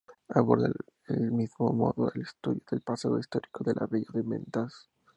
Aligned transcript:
Aborda 0.33 0.67
del 1.07 1.29
mismo 1.31 1.71
modo, 1.73 2.11
el 2.15 2.21
estudio 2.23 2.63
del 2.71 2.81
pasado 2.81 3.19
histórico 3.19 3.63
de 3.63 3.75
la 3.75 3.85
villa 3.85 4.09
de 4.11 4.23
Betanzos. 4.23 4.89